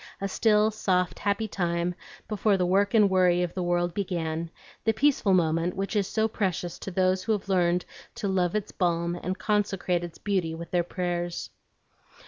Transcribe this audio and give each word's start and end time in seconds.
A 0.19 0.27
still, 0.27 0.71
soft, 0.71 1.19
happy 1.19 1.47
time 1.47 1.93
before 2.27 2.57
the 2.57 2.65
work 2.65 2.95
and 2.95 3.07
worry 3.07 3.43
of 3.43 3.53
the 3.53 3.61
world 3.61 3.93
began, 3.93 4.49
the 4.83 4.93
peaceful 4.93 5.35
moment 5.35 5.75
which 5.75 5.95
is 5.95 6.07
so 6.07 6.27
precious 6.27 6.79
to 6.79 6.89
those 6.89 7.21
who 7.23 7.33
have 7.33 7.47
learned 7.49 7.85
to 8.15 8.27
love 8.27 8.55
its 8.55 8.71
balm 8.71 9.13
and 9.13 9.37
consecrate 9.37 10.03
its 10.03 10.17
beauty 10.17 10.55
with 10.55 10.71
their 10.71 10.81
prayers. 10.83 11.51